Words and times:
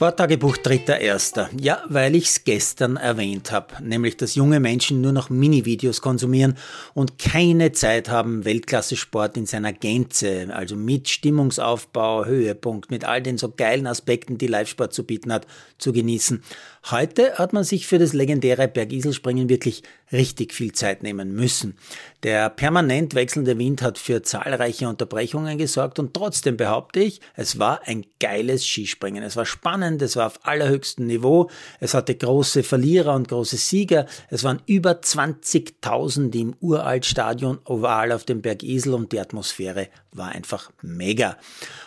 Sporttagebuch 0.00 0.56
3.1. 0.56 1.48
Ja, 1.60 1.82
weil 1.90 2.16
ich 2.16 2.24
es 2.24 2.44
gestern 2.44 2.96
erwähnt 2.96 3.52
habe, 3.52 3.74
nämlich 3.82 4.16
dass 4.16 4.34
junge 4.34 4.58
Menschen 4.58 5.02
nur 5.02 5.12
noch 5.12 5.28
Mini-Videos 5.28 6.00
konsumieren 6.00 6.56
und 6.94 7.18
keine 7.18 7.72
Zeit 7.72 8.08
haben, 8.08 8.46
Weltklasse-Sport 8.46 9.36
in 9.36 9.44
seiner 9.44 9.74
Gänze, 9.74 10.48
also 10.54 10.74
mit 10.74 11.10
Stimmungsaufbau, 11.10 12.24
Höhepunkt, 12.24 12.90
mit 12.90 13.04
all 13.04 13.20
den 13.20 13.36
so 13.36 13.50
geilen 13.50 13.86
Aspekten, 13.86 14.38
die 14.38 14.46
Live-Sport 14.46 14.94
zu 14.94 15.04
bieten 15.04 15.34
hat, 15.34 15.46
zu 15.76 15.92
genießen. 15.92 16.42
Heute 16.90 17.34
hat 17.34 17.52
man 17.52 17.62
sich 17.62 17.86
für 17.86 17.98
das 17.98 18.14
legendäre 18.14 18.66
Bergiselspringen 18.66 19.50
wirklich 19.50 19.82
richtig 20.12 20.54
viel 20.54 20.72
Zeit 20.72 21.02
nehmen 21.02 21.34
müssen. 21.34 21.76
Der 22.22 22.48
permanent 22.48 23.14
wechselnde 23.14 23.58
Wind 23.58 23.82
hat 23.82 23.98
für 23.98 24.22
zahlreiche 24.22 24.88
Unterbrechungen 24.88 25.58
gesorgt 25.58 25.98
und 25.98 26.14
trotzdem 26.14 26.56
behaupte 26.56 27.00
ich, 27.00 27.20
es 27.34 27.58
war 27.58 27.82
ein 27.86 28.06
geiles 28.18 28.66
Skispringen. 28.66 29.22
Es 29.22 29.36
war 29.36 29.44
spannend, 29.44 29.89
es 29.98 30.16
war 30.16 30.26
auf 30.26 30.40
allerhöchstem 30.44 31.06
Niveau, 31.06 31.50
es 31.80 31.94
hatte 31.94 32.14
große 32.14 32.62
Verlierer 32.62 33.14
und 33.14 33.28
große 33.28 33.56
Sieger, 33.56 34.06
es 34.28 34.44
waren 34.44 34.62
über 34.66 34.92
20.000 34.92 36.34
im 36.38 36.54
Uraltstadion 36.60 37.58
oval 37.64 38.12
auf 38.12 38.24
dem 38.24 38.42
Bergisel 38.42 38.94
und 38.94 39.12
die 39.12 39.20
Atmosphäre 39.20 39.88
war 40.12 40.30
einfach 40.30 40.70
mega. 40.82 41.36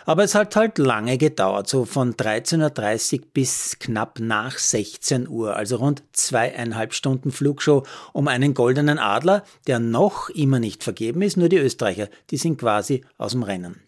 Aber 0.06 0.24
es 0.24 0.34
hat 0.34 0.56
halt 0.56 0.78
lange 0.78 1.18
gedauert, 1.18 1.68
so 1.68 1.84
von 1.84 2.14
13.30 2.14 3.20
Uhr 3.20 3.26
bis 3.32 3.78
knapp 3.78 4.20
nach 4.20 4.58
16 4.58 5.28
Uhr, 5.28 5.56
also 5.56 5.76
rund 5.76 6.02
zweieinhalb 6.12 6.94
Stunden 6.94 7.32
Flugshow 7.32 7.84
um 8.12 8.28
einen 8.28 8.54
goldenen 8.54 8.98
Adler, 8.98 9.44
der 9.66 9.78
noch 9.78 10.28
immer 10.30 10.58
nicht 10.58 10.84
vergeben 10.84 11.22
ist, 11.22 11.36
nur 11.36 11.48
die 11.48 11.58
Österreicher, 11.58 12.08
die 12.30 12.36
sind 12.36 12.58
quasi 12.58 13.04
aus 13.18 13.32
dem 13.32 13.42
Rennen. 13.42 13.80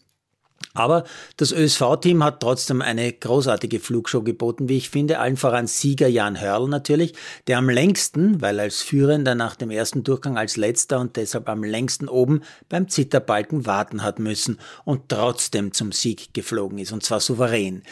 Aber 0.77 1.05
das 1.37 1.53
ÖSV-Team 1.53 2.23
hat 2.23 2.41
trotzdem 2.41 2.83
eine 2.83 3.13
großartige 3.13 3.81
Flugshow 3.81 4.23
geboten, 4.23 4.69
wie 4.69 4.77
ich 4.77 4.91
finde, 4.91 5.19
allen 5.19 5.37
voran 5.37 5.67
Sieger 5.67 6.09
Jan 6.09 6.41
Hörl 6.41 6.69
natürlich, 6.69 7.15
der 7.47 7.59
am 7.59 7.69
längsten, 7.69 8.41
weil 8.43 8.61
als 8.61 8.83
Führender 8.83 9.35
nach 9.35 9.57
dem 9.57 9.71
ersten 9.71 10.05
Durchgang 10.05 10.37
als 10.37 10.57
letzter 10.57 11.01
und 11.01 11.17
deshalb 11.17 11.49
am 11.49 11.65
längsten 11.65 12.09
oben 12.09 12.43
beim 12.69 12.89
Zitterbalken 12.89 13.67
warten 13.67 14.03
hat 14.03 14.19
müssen 14.19 14.59
und 14.85 15.09
trotzdem 15.09 15.73
zum 15.73 15.93
Sieg 15.93 16.35
geflogen 16.35 16.79
ist, 16.79 16.93
und 16.93 17.03
zwar 17.03 17.21
souverän. 17.21 17.83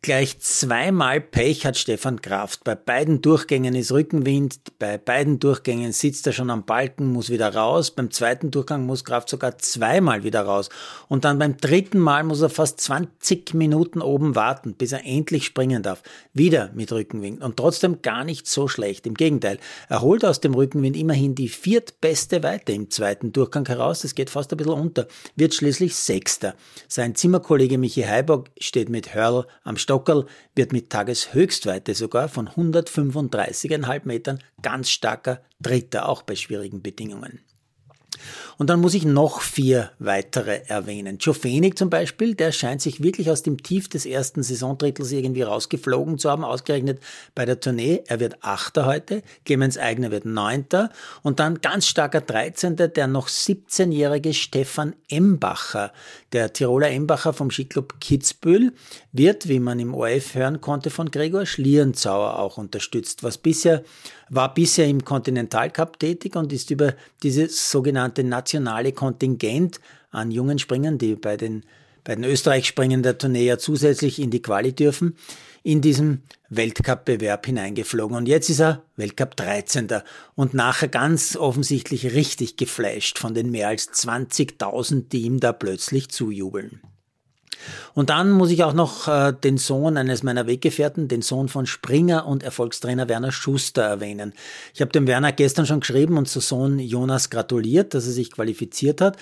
Gleich 0.00 0.38
zweimal 0.38 1.20
Pech 1.20 1.66
hat 1.66 1.76
Stefan 1.76 2.22
Kraft. 2.22 2.62
Bei 2.62 2.76
beiden 2.76 3.20
Durchgängen 3.20 3.74
ist 3.74 3.90
Rückenwind, 3.90 4.60
bei 4.78 4.96
beiden 4.96 5.40
Durchgängen 5.40 5.90
sitzt 5.90 6.26
er 6.28 6.32
schon 6.32 6.50
am 6.50 6.64
Balken, 6.64 7.12
muss 7.12 7.30
wieder 7.30 7.52
raus. 7.52 7.90
Beim 7.90 8.12
zweiten 8.12 8.52
Durchgang 8.52 8.86
muss 8.86 9.04
Kraft 9.04 9.28
sogar 9.28 9.58
zweimal 9.58 10.22
wieder 10.22 10.42
raus. 10.42 10.68
Und 11.08 11.24
dann 11.24 11.40
beim 11.40 11.56
dritten 11.56 11.98
Mal 11.98 12.22
muss 12.22 12.42
er 12.42 12.48
fast 12.48 12.80
20 12.80 13.54
Minuten 13.54 14.00
oben 14.00 14.36
warten, 14.36 14.74
bis 14.74 14.92
er 14.92 15.04
endlich 15.04 15.44
springen 15.44 15.82
darf. 15.82 16.02
Wieder 16.32 16.70
mit 16.74 16.92
Rückenwind. 16.92 17.42
Und 17.42 17.56
trotzdem 17.56 18.00
gar 18.00 18.22
nicht 18.22 18.46
so 18.46 18.68
schlecht. 18.68 19.04
Im 19.04 19.14
Gegenteil, 19.14 19.58
er 19.88 20.02
holt 20.02 20.24
aus 20.24 20.40
dem 20.40 20.54
Rückenwind 20.54 20.96
immerhin 20.96 21.34
die 21.34 21.48
viertbeste 21.48 22.44
Weite 22.44 22.72
im 22.72 22.90
zweiten 22.90 23.32
Durchgang 23.32 23.66
heraus. 23.66 24.02
Das 24.02 24.14
geht 24.14 24.30
fast 24.30 24.52
ein 24.52 24.58
bisschen 24.58 24.74
unter. 24.74 25.08
Wird 25.34 25.54
schließlich 25.54 25.96
Sechster. 25.96 26.54
Sein 26.86 27.16
Zimmerkollege 27.16 27.78
Michi 27.78 28.02
Heibock 28.02 28.50
steht 28.60 28.90
mit 28.90 29.14
Hörl 29.14 29.46
am 29.64 29.76
Stockerl 29.88 30.26
wird 30.54 30.74
mit 30.74 30.90
Tageshöchstweite 30.90 31.94
sogar 31.94 32.28
von 32.28 32.46
135,5 32.46 34.02
Metern 34.04 34.38
ganz 34.60 34.90
starker 34.90 35.40
Dritter, 35.60 36.10
auch 36.10 36.20
bei 36.20 36.36
schwierigen 36.36 36.82
Bedingungen. 36.82 37.40
Und 38.56 38.70
dann 38.70 38.80
muss 38.80 38.94
ich 38.94 39.04
noch 39.04 39.40
vier 39.40 39.90
weitere 39.98 40.62
erwähnen. 40.66 41.18
Joe 41.18 41.34
Fenig 41.34 41.76
zum 41.76 41.90
Beispiel, 41.90 42.34
der 42.34 42.52
scheint 42.52 42.82
sich 42.82 43.02
wirklich 43.02 43.30
aus 43.30 43.42
dem 43.42 43.62
Tief 43.62 43.88
des 43.88 44.06
ersten 44.06 44.42
Saisondrittels 44.42 45.12
irgendwie 45.12 45.42
rausgeflogen 45.42 46.18
zu 46.18 46.30
haben, 46.30 46.44
ausgerechnet 46.44 47.00
bei 47.34 47.44
der 47.44 47.60
Tournee. 47.60 48.02
Er 48.06 48.20
wird 48.20 48.38
Achter 48.42 48.86
heute, 48.86 49.22
Clemens 49.44 49.78
Eigner 49.78 50.10
wird 50.10 50.24
Neunter 50.24 50.90
und 51.22 51.40
dann 51.40 51.60
ganz 51.60 51.86
starker 51.86 52.20
Dreizehnter, 52.20 52.88
der 52.88 53.06
noch 53.06 53.28
17-jährige 53.28 54.34
Stefan 54.34 54.94
Embacher. 55.08 55.92
Der 56.32 56.52
Tiroler 56.52 56.90
Embacher 56.90 57.32
vom 57.32 57.50
Skiclub 57.50 58.00
Kitzbühel 58.00 58.72
wird, 59.12 59.48
wie 59.48 59.60
man 59.60 59.78
im 59.80 59.94
ORF 59.94 60.34
hören 60.34 60.60
konnte, 60.60 60.90
von 60.90 61.10
Gregor 61.10 61.46
Schlierenzauer 61.46 62.38
auch 62.38 62.58
unterstützt, 62.58 63.22
was 63.22 63.38
bisher 63.38 63.82
war 64.30 64.52
bisher 64.52 64.86
im 64.86 65.04
Kontinentalcup 65.04 65.98
tätig 65.98 66.36
und 66.36 66.52
ist 66.52 66.70
über 66.70 66.94
dieses 67.22 67.70
sogenannte 67.70 68.17
nationale 68.24 68.92
Kontingent 68.92 69.80
an 70.10 70.30
jungen 70.30 70.58
Springern, 70.58 70.98
die 70.98 71.14
bei 71.14 71.36
den, 71.36 71.64
bei 72.04 72.14
den 72.14 72.24
Österreich-Springen 72.24 73.02
der 73.02 73.18
Tournee 73.18 73.46
ja 73.46 73.58
zusätzlich 73.58 74.18
in 74.18 74.30
die 74.30 74.42
Quali 74.42 74.72
dürfen, 74.72 75.16
in 75.62 75.80
diesem 75.80 76.22
Weltcup-Bewerb 76.50 77.46
hineingeflogen. 77.46 78.16
Und 78.16 78.26
jetzt 78.26 78.48
ist 78.48 78.60
er 78.60 78.82
Weltcup 78.96 79.36
13. 79.36 79.88
und 80.34 80.54
nachher 80.54 80.88
ganz 80.88 81.36
offensichtlich 81.36 82.14
richtig 82.14 82.56
geflasht 82.56 83.18
von 83.18 83.34
den 83.34 83.50
mehr 83.50 83.68
als 83.68 83.92
20.000, 83.92 85.08
die 85.10 85.22
ihm 85.22 85.40
da 85.40 85.52
plötzlich 85.52 86.08
zujubeln. 86.08 86.80
Und 87.94 88.10
dann 88.10 88.30
muss 88.30 88.50
ich 88.50 88.64
auch 88.64 88.72
noch 88.72 89.08
äh, 89.08 89.32
den 89.32 89.58
Sohn 89.58 89.96
eines 89.96 90.22
meiner 90.22 90.46
Weggefährten, 90.46 91.08
den 91.08 91.22
Sohn 91.22 91.48
von 91.48 91.66
Springer 91.66 92.26
und 92.26 92.42
Erfolgstrainer 92.42 93.08
Werner 93.08 93.32
Schuster 93.32 93.82
erwähnen. 93.82 94.32
Ich 94.74 94.80
habe 94.80 94.92
dem 94.92 95.06
Werner 95.06 95.32
gestern 95.32 95.66
schon 95.66 95.80
geschrieben 95.80 96.16
und 96.16 96.28
zu 96.28 96.40
Sohn 96.40 96.78
Jonas 96.78 97.30
gratuliert, 97.30 97.94
dass 97.94 98.06
er 98.06 98.12
sich 98.12 98.30
qualifiziert 98.30 99.00
hat. 99.00 99.16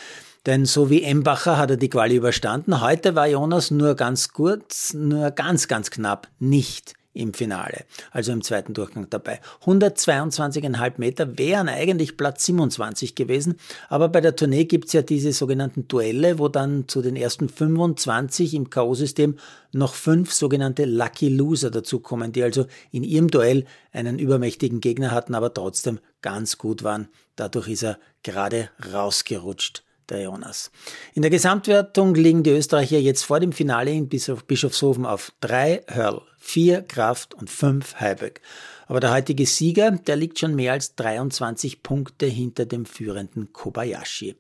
Denn 0.47 0.65
so 0.65 0.91
wie 0.91 1.03
Embacher 1.03 1.59
hat 1.59 1.71
er 1.71 1.77
die 1.77 1.91
Quali 1.91 2.17
überstanden. 2.17 2.81
Heute 2.81 3.15
war 3.17 3.27
Jonas 3.27 3.73
nur 3.73 3.97
ganz 3.97 4.29
kurz, 4.33 4.95
nur 4.95 5.33
ganz, 5.33 5.67
ganz 5.67 5.91
knapp 5.91 6.29
nicht 6.39 6.95
im 7.17 7.35
Finale, 7.35 7.85
also 8.11 8.33
im 8.33 8.43
zweiten 8.43 8.75
Durchgang 8.75 9.09
dabei. 9.11 9.41
122,5 9.65 10.93
Meter 10.99 11.39
wären 11.39 11.69
eigentlich 11.69 12.17
Platz 12.17 12.45
27 12.47 13.15
gewesen, 13.15 13.57
aber 13.89 14.09
bei 14.09 14.21
der 14.21 14.37
Tournee 14.37 14.65
gibt's 14.65 14.93
ja 14.93 15.03
diese 15.03 15.33
sogenannten 15.33 15.89
Duelle, 15.89 16.39
wo 16.39 16.49
dann 16.49 16.89
zu 16.89 17.03
den 17.03 17.17
ersten 17.17 17.49
25 17.49 18.55
im 18.55 18.71
K.O.-System 18.71 19.35
noch 19.73 19.95
fünf 19.95 20.33
sogenannte 20.33 20.85
Lucky 20.85 21.29
Loser 21.29 21.71
dazukommen, 21.71 22.33
die 22.33 22.43
also 22.43 22.67
in 22.93 23.05
ihrem 23.05 23.29
Duell 23.29 23.65
einen 23.93 24.19
übermächtigen 24.19 24.81
Gegner 24.81 25.11
hatten, 25.11 25.35
aber 25.35 25.53
trotzdem 25.53 26.01
ganz 26.23 26.59
gut 26.59 26.83
waren. 26.83 27.09
Dadurch 27.37 27.69
ist 27.69 27.83
er 27.83 27.99
gerade 28.23 28.71
rausgerutscht 28.93 29.86
der 30.11 30.23
Jonas. 30.23 30.71
In 31.15 31.23
der 31.23 31.31
Gesamtwertung 31.31 32.15
liegen 32.15 32.43
die 32.43 32.51
Österreicher 32.51 32.99
jetzt 32.99 33.25
vor 33.25 33.41
dem 33.41 33.53
Finale 33.53 33.91
in 33.93 34.09
Bischofshofen 34.09 35.07
auf 35.07 35.33
drei 35.41 35.83
Hörl, 35.89 36.23
vier 36.39 36.83
Kraft 36.83 37.35
und 37.35 37.51
fünf 37.51 37.97
Heiberg. 37.97 38.41
Aber 38.87 39.01
der 39.01 39.13
heutige 39.13 39.47
Sieger, 39.47 39.91
der 39.91 40.17
liegt 40.17 40.39
schon 40.39 40.55
mehr 40.55 40.73
als 40.73 40.95
23 40.95 41.83
Punkte 41.83 42.27
hinter 42.27 42.67
dem 42.67 42.87
führenden 42.87 43.53
Kobayashi. 43.53 44.37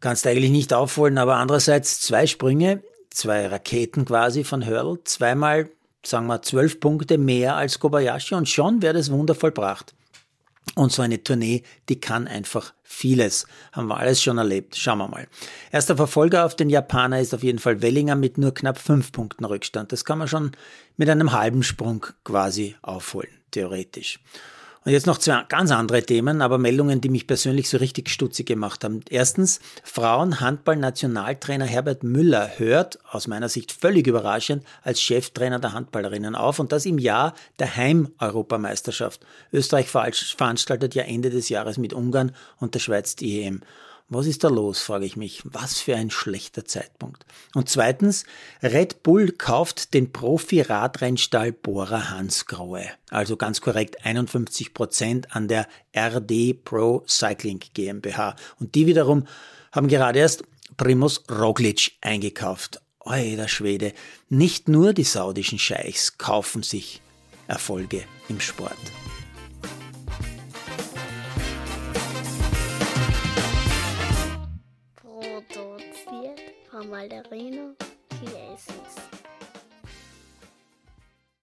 Kannst 0.00 0.26
eigentlich 0.26 0.50
nicht 0.50 0.72
aufholen, 0.72 1.18
aber 1.18 1.36
andererseits 1.36 2.00
zwei 2.00 2.26
Sprünge, 2.26 2.82
zwei 3.10 3.46
Raketen 3.46 4.04
quasi 4.04 4.44
von 4.44 4.64
Hörl, 4.64 4.98
zweimal, 5.04 5.70
sagen 6.04 6.26
wir, 6.26 6.42
zwölf 6.42 6.80
Punkte 6.80 7.18
mehr 7.18 7.56
als 7.56 7.78
Kobayashi 7.78 8.34
und 8.34 8.48
schon 8.48 8.82
wäre 8.82 8.94
das 8.94 9.10
Wunder 9.10 9.34
vollbracht. 9.34 9.94
Und 10.74 10.92
so 10.92 11.00
eine 11.00 11.22
Tournee, 11.22 11.62
die 11.88 12.00
kann 12.00 12.28
einfach 12.28 12.74
vieles. 12.82 13.46
Haben 13.72 13.88
wir 13.88 13.96
alles 13.96 14.22
schon 14.22 14.36
erlebt. 14.36 14.76
Schauen 14.76 14.98
wir 14.98 15.08
mal. 15.08 15.26
Erster 15.72 15.96
Verfolger 15.96 16.44
auf 16.44 16.54
den 16.54 16.68
Japaner 16.68 17.20
ist 17.20 17.34
auf 17.34 17.42
jeden 17.42 17.58
Fall 17.58 17.80
Wellinger 17.82 18.14
mit 18.14 18.36
nur 18.36 18.52
knapp 18.52 18.78
fünf 18.78 19.12
Punkten 19.12 19.44
Rückstand. 19.44 19.92
Das 19.92 20.04
kann 20.04 20.18
man 20.18 20.28
schon 20.28 20.52
mit 20.96 21.08
einem 21.08 21.32
halben 21.32 21.62
Sprung 21.62 22.06
quasi 22.24 22.76
aufholen, 22.82 23.30
theoretisch. 23.52 24.20
Und 24.86 24.92
jetzt 24.92 25.08
noch 25.08 25.18
zwei 25.18 25.42
ganz 25.48 25.72
andere 25.72 26.04
Themen, 26.04 26.40
aber 26.40 26.58
Meldungen, 26.58 27.00
die 27.00 27.08
mich 27.08 27.26
persönlich 27.26 27.68
so 27.68 27.76
richtig 27.76 28.08
stutzig 28.08 28.46
gemacht 28.46 28.84
haben. 28.84 29.00
Erstens, 29.10 29.58
Frauen-Handball-Nationaltrainer 29.82 31.64
Herbert 31.64 32.04
Müller 32.04 32.52
hört, 32.56 33.00
aus 33.10 33.26
meiner 33.26 33.48
Sicht 33.48 33.72
völlig 33.72 34.06
überraschend, 34.06 34.62
als 34.84 35.02
Cheftrainer 35.02 35.58
der 35.58 35.72
Handballerinnen 35.72 36.36
auf 36.36 36.60
und 36.60 36.70
das 36.70 36.86
im 36.86 36.98
Jahr 36.98 37.34
der 37.58 37.74
Heim-Europameisterschaft. 37.74 39.26
Österreich 39.52 39.88
veranstaltet 39.88 40.94
ja 40.94 41.02
Ende 41.02 41.30
des 41.30 41.48
Jahres 41.48 41.78
mit 41.78 41.92
Ungarn 41.92 42.30
und 42.60 42.74
der 42.74 42.78
Schweiz 42.78 43.16
die 43.16 43.42
EM. 43.42 43.62
Was 44.08 44.26
ist 44.26 44.44
da 44.44 44.48
los, 44.48 44.80
frage 44.80 45.04
ich 45.04 45.16
mich. 45.16 45.42
Was 45.44 45.80
für 45.80 45.96
ein 45.96 46.10
schlechter 46.10 46.64
Zeitpunkt. 46.64 47.26
Und 47.54 47.68
zweitens, 47.68 48.24
Red 48.62 49.02
Bull 49.02 49.32
kauft 49.32 49.94
den 49.94 50.12
Profi-Radrennstall 50.12 51.50
Bora 51.50 52.10
Hansgrohe. 52.10 52.86
Also 53.10 53.36
ganz 53.36 53.60
korrekt 53.60 54.04
51 54.04 54.74
Prozent 54.74 55.34
an 55.34 55.48
der 55.48 55.66
RD 55.96 56.62
Pro 56.64 57.02
Cycling 57.08 57.60
GmbH. 57.74 58.36
Und 58.60 58.76
die 58.76 58.86
wiederum 58.86 59.26
haben 59.72 59.88
gerade 59.88 60.20
erst 60.20 60.44
Primus 60.76 61.24
Roglic 61.28 61.92
eingekauft. 62.00 62.80
Oi, 63.00 63.34
der 63.34 63.48
Schwede. 63.48 63.92
Nicht 64.28 64.68
nur 64.68 64.92
die 64.92 65.04
saudischen 65.04 65.58
Scheichs 65.58 66.16
kaufen 66.16 66.62
sich 66.62 67.00
Erfolge 67.48 68.04
im 68.28 68.40
Sport. 68.40 68.76
Balderino 77.08 77.76
Giesis. 78.18 79.05